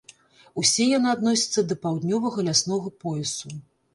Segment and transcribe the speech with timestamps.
[0.61, 3.55] Усе яны адносяцца да паўднёвага ляснога поясу.